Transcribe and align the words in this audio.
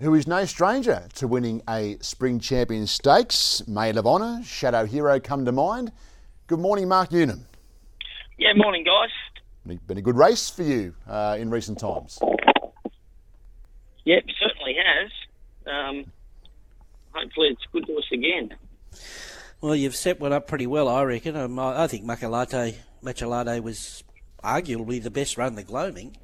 who 0.00 0.14
is 0.14 0.26
no 0.26 0.44
stranger 0.44 1.06
to 1.14 1.26
winning 1.26 1.62
a 1.68 1.96
Spring 2.00 2.38
Champion 2.38 2.86
Stakes. 2.86 3.66
Maid 3.66 3.96
of 3.96 4.06
Honour, 4.06 4.42
Shadow 4.44 4.84
Hero 4.84 5.18
come 5.18 5.44
to 5.44 5.52
mind. 5.52 5.92
Good 6.46 6.60
morning, 6.60 6.88
Mark 6.88 7.10
Newnham. 7.10 7.46
Yeah, 8.38 8.52
morning, 8.54 8.84
guys. 8.84 9.10
Been 9.86 9.98
a 9.98 10.02
good 10.02 10.16
race 10.16 10.48
for 10.48 10.62
you 10.62 10.94
uh, 11.08 11.36
in 11.38 11.50
recent 11.50 11.78
times. 11.78 12.18
Yep, 14.04 14.24
certainly 14.40 14.76
has. 14.76 15.10
Um, 15.66 16.12
hopefully, 17.12 17.48
it's 17.48 17.64
good 17.72 17.86
to 17.86 17.96
us 17.96 18.04
again. 18.12 18.54
Well, 19.60 19.74
you've 19.74 19.96
set 19.96 20.20
one 20.20 20.32
up 20.32 20.46
pretty 20.46 20.68
well, 20.68 20.88
I 20.88 21.02
reckon. 21.02 21.34
Um, 21.34 21.58
I, 21.58 21.84
I 21.84 21.86
think 21.88 22.04
Macalate, 22.04 22.76
Macalate 23.02 23.60
was 23.62 24.04
arguably 24.44 25.02
the 25.02 25.10
best 25.10 25.36
run 25.36 25.56
the 25.56 25.64
gloaming. 25.64 26.16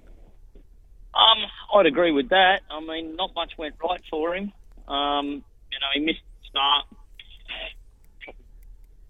Um, 1.15 1.39
I'd 1.73 1.87
agree 1.87 2.13
with 2.13 2.29
that. 2.29 2.61
I 2.71 2.81
mean, 2.81 3.17
not 3.17 3.35
much 3.35 3.53
went 3.57 3.75
right 3.83 4.03
for 4.11 4.35
him. 4.35 4.53
Um, 4.87 5.27
you 5.27 5.79
know, 5.81 5.87
he 5.95 6.01
missed 6.01 6.21
the 6.43 6.49
start, 6.51 6.87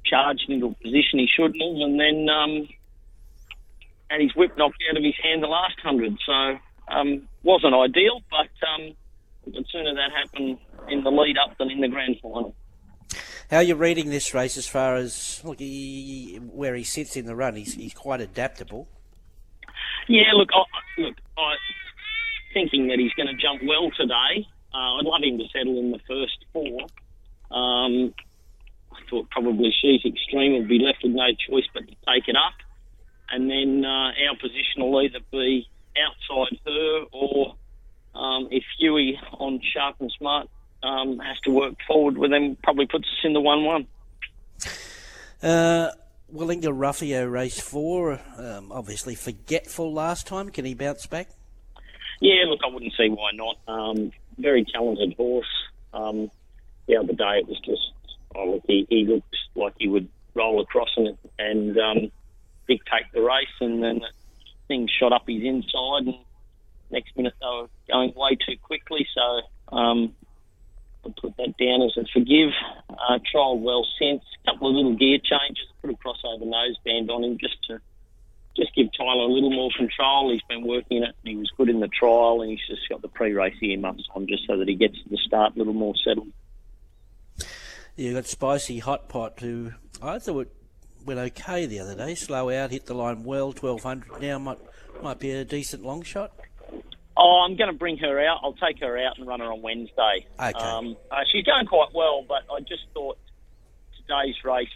charged 0.04 0.48
into 0.48 0.66
a 0.66 0.74
position 0.74 1.18
he 1.18 1.28
shouldn't 1.34 1.60
have, 1.60 1.88
and 1.88 1.98
then 1.98 2.28
um, 2.28 2.68
had 4.08 4.20
his 4.20 4.34
whip 4.36 4.56
knocked 4.56 4.82
out 4.88 4.96
of 4.96 5.02
his 5.02 5.14
hand 5.22 5.42
the 5.42 5.48
last 5.48 5.78
hundred. 5.82 6.16
So, 6.24 6.58
um, 6.88 7.28
wasn't 7.42 7.74
ideal, 7.74 8.20
but 8.30 8.50
um, 8.68 8.94
the 9.46 9.64
sooner 9.72 9.94
that 9.94 10.12
happened 10.12 10.58
in 10.88 11.02
the 11.02 11.10
lead 11.10 11.36
up 11.38 11.58
than 11.58 11.70
in 11.70 11.80
the 11.80 11.88
grand 11.88 12.16
final. 12.22 12.54
How 13.50 13.58
are 13.58 13.62
you 13.62 13.74
reading 13.74 14.08
this 14.08 14.32
race 14.32 14.56
as 14.56 14.66
far 14.66 14.96
as 14.96 15.42
look 15.44 15.58
he, 15.58 16.40
where 16.42 16.74
he 16.74 16.84
sits 16.84 17.16
in 17.16 17.26
the 17.26 17.34
run? 17.34 17.56
He's, 17.56 17.74
he's 17.74 17.92
quite 17.92 18.20
adaptable. 18.20 18.88
Yeah, 20.08 20.32
look, 20.34 20.48
I, 20.54 21.00
look, 21.00 21.16
I 21.36 21.54
thinking 22.52 22.88
that 22.88 22.98
he's 22.98 23.12
going 23.12 23.28
to 23.28 23.34
jump 23.34 23.62
well 23.66 23.90
today. 23.96 24.46
Uh, 24.74 24.96
I'd 24.98 25.04
love 25.04 25.22
him 25.22 25.38
to 25.38 25.44
settle 25.52 25.78
in 25.78 25.90
the 25.90 26.00
first 26.08 26.44
four. 26.52 26.80
Um, 27.50 28.14
I 28.92 29.00
thought 29.10 29.30
probably 29.30 29.72
she's 29.80 30.04
extreme 30.04 30.54
would 30.54 30.68
be 30.68 30.78
left 30.78 30.98
with 31.02 31.12
no 31.12 31.28
choice 31.48 31.64
but 31.74 31.86
to 31.86 31.94
take 32.06 32.28
it 32.28 32.36
up, 32.36 32.54
and 33.30 33.50
then 33.50 33.84
uh, 33.84 34.12
our 34.28 34.36
position 34.40 34.82
will 34.82 35.02
either 35.02 35.20
be 35.30 35.68
outside 35.98 36.58
her 36.66 37.04
or 37.12 37.54
um, 38.14 38.48
if 38.50 38.64
Huey 38.78 39.18
on 39.32 39.60
sharp 39.74 39.96
and 40.00 40.12
smart 40.18 40.48
um, 40.82 41.18
has 41.18 41.38
to 41.44 41.50
work 41.50 41.74
forward 41.86 42.18
with 42.18 42.30
them, 42.30 42.56
probably 42.62 42.86
puts 42.86 43.04
us 43.04 43.24
in 43.24 43.32
the 43.32 43.40
one-one. 43.40 43.86
Uh, 45.42 45.90
Willinga 46.32 46.72
Ruffio 46.72 47.30
race 47.30 47.60
four, 47.60 48.20
um, 48.38 48.72
obviously 48.72 49.14
forgetful 49.14 49.92
last 49.92 50.26
time. 50.26 50.50
Can 50.50 50.64
he 50.64 50.74
bounce 50.74 51.06
back? 51.06 51.28
Yeah, 52.22 52.44
look, 52.46 52.60
I 52.64 52.72
wouldn't 52.72 52.94
see 52.96 53.08
why 53.08 53.32
not. 53.34 53.56
Um, 53.66 54.12
very 54.38 54.64
talented 54.64 55.14
horse. 55.16 55.52
Um, 55.92 56.30
the 56.86 56.96
other 56.96 57.14
day 57.14 57.40
it 57.40 57.48
was 57.48 57.58
just, 57.64 57.90
oh, 58.36 58.52
look, 58.52 58.62
he, 58.64 58.86
he 58.88 59.04
looked 59.04 59.34
like 59.56 59.74
he 59.76 59.88
would 59.88 60.08
roll 60.32 60.60
across 60.60 60.90
and, 60.96 61.18
and 61.40 61.76
um, 61.78 62.12
dictate 62.68 63.10
the 63.12 63.22
race, 63.22 63.56
and 63.60 63.82
then 63.82 64.02
things 64.68 64.88
shot 65.00 65.12
up 65.12 65.24
his 65.26 65.42
inside, 65.42 66.06
and 66.06 66.14
next 66.92 67.16
minute 67.16 67.34
they 67.40 67.46
were 67.46 67.68
going 67.90 68.12
way 68.14 68.36
too 68.36 68.56
quickly. 68.62 69.04
So 69.12 69.76
um, 69.76 70.14
I 71.04 71.08
put 71.20 71.36
that 71.38 71.56
down 71.58 71.82
as 71.82 71.96
a 71.96 72.06
forgive. 72.12 72.50
Uh, 72.88 73.18
trialled 73.34 73.62
well 73.62 73.84
since. 73.98 74.22
A 74.46 74.52
couple 74.52 74.68
of 74.68 74.76
little 74.76 74.94
gear 74.94 75.18
changes. 75.18 75.66
Put 75.80 75.90
a 75.90 75.94
crossover 75.94 76.44
noseband 76.44 77.10
on 77.10 77.24
him 77.24 77.36
just 77.38 77.56
to 77.64 77.80
just 78.56 78.74
give 78.74 78.88
Tyler 78.96 79.24
a 79.24 79.32
little 79.32 79.50
more 79.50 79.70
control. 79.76 80.30
He's 80.30 80.42
been 80.48 80.66
working 80.66 81.02
it. 81.02 81.14
And 81.24 81.24
he 81.24 81.36
was 81.36 81.50
good 81.56 81.68
in 81.68 81.80
the 81.80 81.88
trial, 81.88 82.42
and 82.42 82.50
he's 82.50 82.66
just 82.68 82.88
got 82.88 83.02
the 83.02 83.08
pre-race 83.08 83.56
earmuffs 83.62 84.08
on 84.14 84.26
just 84.26 84.46
so 84.46 84.58
that 84.58 84.68
he 84.68 84.74
gets 84.74 85.02
to 85.02 85.08
the 85.08 85.18
start 85.18 85.54
a 85.54 85.58
little 85.58 85.72
more 85.72 85.94
settled. 86.04 86.32
You 87.96 88.14
got 88.14 88.26
spicy 88.26 88.78
hot 88.78 89.08
pot 89.08 89.40
who 89.40 89.72
I 90.02 90.18
thought 90.18 90.48
went 91.04 91.20
okay 91.20 91.66
the 91.66 91.80
other 91.80 91.94
day. 91.94 92.14
Slow 92.14 92.50
out, 92.50 92.70
hit 92.70 92.86
the 92.86 92.94
line 92.94 93.24
well, 93.24 93.52
twelve 93.52 93.82
hundred. 93.82 94.20
Now 94.20 94.38
might 94.38 94.58
might 95.02 95.18
be 95.18 95.30
a 95.32 95.44
decent 95.44 95.84
long 95.84 96.02
shot. 96.02 96.32
Oh, 97.14 97.44
I'm 97.46 97.56
going 97.56 97.70
to 97.70 97.76
bring 97.76 97.98
her 97.98 98.24
out. 98.24 98.40
I'll 98.42 98.54
take 98.54 98.80
her 98.80 98.98
out 98.98 99.18
and 99.18 99.26
run 99.26 99.40
her 99.40 99.52
on 99.52 99.60
Wednesday. 99.60 100.26
Okay. 100.40 100.58
Um, 100.58 100.96
uh, 101.10 101.18
she's 101.30 101.44
going 101.44 101.66
quite 101.66 101.90
well, 101.94 102.24
but 102.26 102.44
I 102.50 102.60
just 102.60 102.84
thought 102.94 103.18
today's 103.98 104.42
race, 104.42 104.70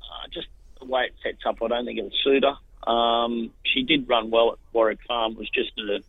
uh, 0.00 0.28
just 0.32 0.46
the 0.78 0.86
way 0.86 1.06
it 1.06 1.14
sets 1.24 1.44
up, 1.44 1.56
I 1.60 1.66
don't 1.66 1.84
think 1.84 1.98
it'll 1.98 2.12
suit 2.22 2.44
her. 2.44 2.54
Um, 2.86 3.50
she 3.64 3.82
did 3.82 4.08
run 4.08 4.30
well 4.30 4.52
at 4.52 4.58
Warwick 4.72 5.00
Farm. 5.06 5.32
It 5.32 5.38
was 5.38 5.50
just 5.50 5.72
a, 5.78 6.02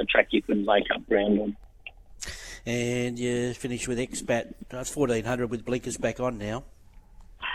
a 0.00 0.04
track 0.04 0.28
you 0.30 0.42
couldn't 0.42 0.64
make 0.64 0.84
up 0.94 1.06
ground 1.08 1.40
on. 1.40 1.56
And 2.66 3.18
you 3.18 3.54
finish 3.54 3.88
with 3.88 3.98
Expat. 3.98 4.52
That's 4.68 4.90
fourteen 4.90 5.24
hundred 5.24 5.50
with 5.50 5.64
blinkers 5.64 5.96
back 5.96 6.20
on 6.20 6.36
now. 6.38 6.64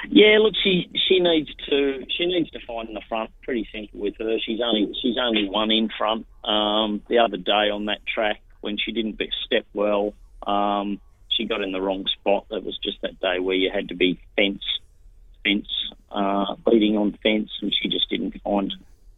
Yeah, 0.09 0.39
look, 0.39 0.53
she 0.63 0.89
she 1.07 1.19
needs 1.19 1.49
to 1.69 2.05
she 2.17 2.25
needs 2.25 2.49
to 2.51 2.59
find 2.65 2.87
in 2.89 2.95
the 2.95 3.01
front. 3.07 3.29
Pretty 3.43 3.67
simple 3.71 3.99
with 3.99 4.15
her. 4.17 4.37
She's 4.39 4.59
only 4.63 4.91
she's 5.01 5.15
only 5.21 5.47
one 5.47 5.71
in 5.71 5.89
front. 5.95 6.25
Um, 6.43 7.01
the 7.07 7.19
other 7.19 7.37
day 7.37 7.69
on 7.69 7.85
that 7.85 7.99
track 8.07 8.41
when 8.61 8.77
she 8.77 8.91
didn't 8.91 9.21
step 9.45 9.65
well, 9.73 10.13
um, 10.47 10.99
she 11.29 11.45
got 11.45 11.61
in 11.61 11.71
the 11.71 11.81
wrong 11.81 12.05
spot. 12.19 12.47
That 12.49 12.63
was 12.63 12.77
just 12.83 13.01
that 13.01 13.19
day 13.19 13.39
where 13.39 13.55
you 13.55 13.69
had 13.71 13.89
to 13.89 13.95
be 13.95 14.19
fence 14.35 14.63
fence 15.45 15.67
uh, 16.11 16.55
on 16.55 17.17
fence, 17.21 17.51
and 17.61 17.73
she 17.73 17.89
just 17.89 18.09
didn't 18.09 18.41
find 18.41 18.73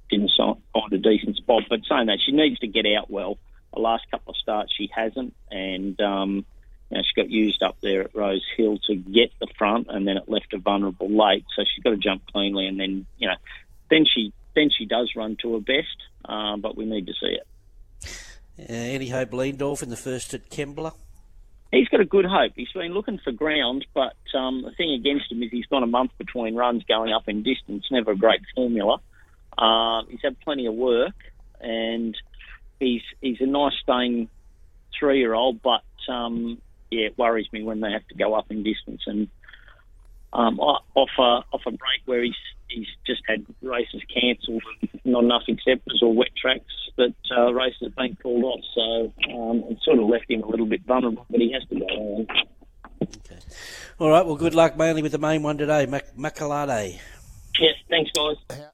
didn't 0.09 0.31
find 0.37 0.93
a 0.93 0.97
decent 0.97 1.37
spot. 1.37 1.63
But 1.69 1.81
saying 1.89 2.07
that, 2.07 2.19
she 2.25 2.31
needs 2.31 2.59
to 2.59 2.67
get 2.67 2.85
out 2.97 3.09
well. 3.09 3.37
The 3.73 3.79
last 3.79 4.09
couple 4.09 4.31
of 4.31 4.37
starts 4.37 4.73
she 4.75 4.89
hasn't, 4.93 5.35
and 5.51 5.99
um, 6.01 6.45
you 6.89 6.97
know, 6.97 7.03
she 7.03 7.21
got 7.21 7.29
used 7.29 7.61
up 7.63 7.77
there 7.81 8.01
at 8.01 8.15
Rose 8.15 8.45
Hill 8.55 8.79
to 8.87 8.95
get 8.95 9.31
the 9.39 9.47
front, 9.57 9.87
and 9.89 10.07
then 10.07 10.17
it 10.17 10.29
left 10.29 10.51
her 10.51 10.57
vulnerable 10.57 11.09
late. 11.09 11.45
So 11.55 11.63
she's 11.63 11.83
got 11.83 11.91
to 11.91 11.97
jump 11.97 12.23
cleanly, 12.31 12.67
and 12.67 12.79
then 12.79 13.05
you 13.17 13.27
know, 13.27 13.35
then 13.89 14.05
she 14.05 14.33
then 14.55 14.69
she 14.75 14.85
does 14.85 15.11
run 15.15 15.37
to 15.41 15.53
her 15.53 15.59
best. 15.59 15.97
Uh, 16.25 16.57
but 16.57 16.75
we 16.75 16.85
need 16.85 17.07
to 17.07 17.13
see 17.13 17.37
it. 17.37 17.47
Uh, 18.59 18.73
any 18.73 19.09
hope 19.09 19.31
Leendorf 19.31 19.83
in 19.83 19.89
the 19.89 19.95
first 19.95 20.33
at 20.33 20.49
Kembla? 20.49 20.93
He's 21.71 21.87
got 21.89 21.99
a 21.99 22.05
good 22.05 22.25
hope. 22.25 22.53
He's 22.55 22.71
been 22.73 22.93
looking 22.93 23.19
for 23.23 23.31
ground, 23.31 23.85
but 23.93 24.15
um, 24.33 24.61
the 24.63 24.71
thing 24.71 24.93
against 24.93 25.31
him 25.31 25.43
is 25.43 25.51
he's 25.51 25.65
got 25.65 25.83
a 25.83 25.87
month 25.87 26.11
between 26.17 26.55
runs 26.55 26.83
going 26.83 27.11
up 27.11 27.27
in 27.27 27.43
distance. 27.43 27.85
Never 27.91 28.11
a 28.11 28.17
great 28.17 28.41
formula. 28.55 28.99
Uh, 29.57 30.03
he's 30.09 30.21
had 30.23 30.39
plenty 30.39 30.65
of 30.67 30.75
work, 30.75 31.15
and 31.59 32.15
he's 32.79 33.01
he's 33.21 33.41
a 33.41 33.45
nice 33.45 33.73
staying 33.81 34.29
three 34.97 35.19
year 35.19 35.33
old, 35.33 35.61
but 35.61 35.83
um, 36.09 36.61
yeah, 36.89 37.07
it 37.07 37.17
worries 37.17 37.47
me 37.51 37.63
when 37.63 37.81
they 37.81 37.91
have 37.91 38.07
to 38.07 38.15
go 38.15 38.33
up 38.33 38.49
in 38.49 38.63
distance 38.63 39.01
and 39.05 39.27
um, 40.31 40.59
off 40.59 41.09
a 41.17 41.21
off 41.21 41.61
a 41.65 41.71
break 41.71 42.01
where 42.05 42.23
he's 42.23 42.35
he's 42.69 42.87
just 43.05 43.21
had 43.27 43.45
races 43.61 44.01
cancelled, 44.13 44.63
not 45.03 45.23
enough 45.23 45.43
acceptors 45.49 46.01
or 46.01 46.13
wet 46.13 46.35
tracks 46.39 46.86
that 46.97 47.13
uh, 47.35 47.53
races 47.53 47.79
have 47.83 47.95
been 47.95 48.17
called 48.21 48.43
off. 48.43 48.59
So 48.75 49.13
um, 49.33 49.63
it 49.69 49.77
sort 49.83 49.99
of 49.99 50.07
left 50.07 50.29
him 50.29 50.43
a 50.43 50.47
little 50.47 50.65
bit 50.65 50.81
vulnerable, 50.85 51.25
but 51.29 51.39
he 51.39 51.51
has 51.53 51.63
to 51.69 51.79
go 51.79 51.85
on. 51.85 52.27
Okay. 53.01 53.39
All 53.99 54.09
right. 54.09 54.25
Well, 54.25 54.35
good 54.35 54.55
luck 54.55 54.77
mainly 54.77 55.01
with 55.01 55.11
the 55.11 55.17
main 55.19 55.43
one 55.43 55.57
today, 55.57 55.85
Mac- 55.85 56.15
Macalade. 56.15 56.99
Yeah. 57.59 57.69
Thanks, 57.89 58.11
guys. 58.11 58.67